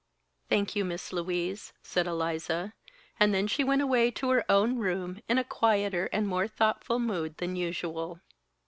"Thank 0.49 0.75
you, 0.75 0.83
Miss 0.83 1.13
Louise," 1.13 1.73
said 1.83 2.07
Eliza, 2.07 2.73
and 3.19 3.35
then 3.35 3.45
she 3.45 3.63
went 3.63 3.83
away 3.83 4.09
to 4.09 4.31
her 4.31 4.43
own 4.51 4.79
room 4.79 5.21
in 5.29 5.37
a 5.37 5.43
quieter 5.43 6.09
and 6.11 6.27
more 6.27 6.47
thoughtful 6.47 6.97
mood 6.97 7.37
than 7.37 7.55
usual. 7.55 8.19